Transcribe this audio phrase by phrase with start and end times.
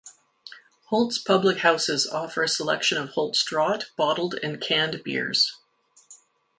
[0.85, 5.57] Holt's public houses offer a selection of Holt's draught, bottled and canned beers.